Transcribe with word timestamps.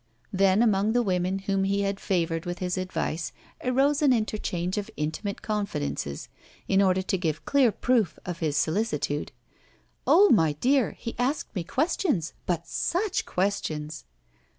Then, 0.33 0.63
among 0.63 0.93
the 0.93 1.03
women 1.03 1.37
whom 1.37 1.63
he 1.63 1.81
had 1.81 1.99
favored 1.99 2.47
with 2.47 2.57
his 2.57 2.75
advice 2.75 3.31
arose 3.63 4.01
an 4.01 4.11
interchange 4.11 4.79
of 4.79 4.89
intimate 4.97 5.43
confidences, 5.43 6.27
in 6.67 6.81
order 6.81 7.03
to 7.03 7.17
give 7.19 7.45
clear 7.45 7.71
proof 7.71 8.17
of 8.25 8.39
his 8.39 8.57
solicitude. 8.57 9.31
"Oh! 10.07 10.29
my 10.31 10.53
dear, 10.53 10.93
he 10.97 11.13
asked 11.19 11.55
me 11.55 11.63
questions 11.63 12.33
but 12.47 12.65
such 12.67 13.27
questions!" 13.27 14.05